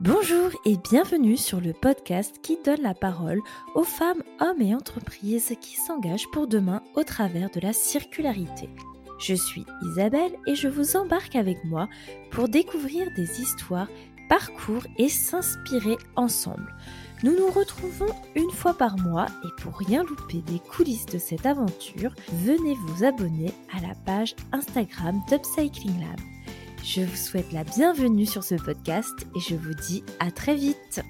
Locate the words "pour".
6.30-6.46, 12.30-12.48, 19.60-19.78